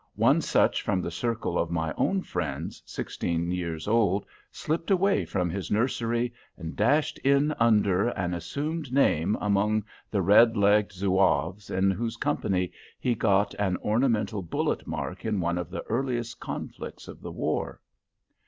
[0.15, 5.47] One such from the circle of my own friends, sixteen years old, slipped away from
[5.47, 11.91] his nursery, and dashed in under, an assumed name among the red legged Zouaves, in
[11.91, 17.21] whose company he got an ornamental bullet mark in one of the earliest conflicts of
[17.21, 17.79] the war.